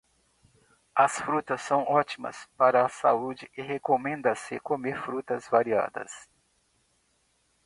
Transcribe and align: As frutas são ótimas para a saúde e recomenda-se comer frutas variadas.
As 0.95 1.19
frutas 1.19 1.61
são 1.61 1.83
ótimas 1.83 2.49
para 2.57 2.83
a 2.83 2.89
saúde 2.89 3.47
e 3.55 3.61
recomenda-se 3.61 4.59
comer 4.59 4.99
frutas 4.99 5.47
variadas. 5.47 6.27